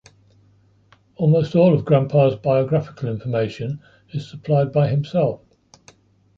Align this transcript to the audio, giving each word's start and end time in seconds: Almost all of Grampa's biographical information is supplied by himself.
Almost 1.17 1.55
all 1.55 1.75
of 1.75 1.85
Grampa's 1.85 2.35
biographical 2.35 3.07
information 3.07 3.81
is 4.11 4.27
supplied 4.27 4.71
by 4.71 4.87
himself. 4.87 5.41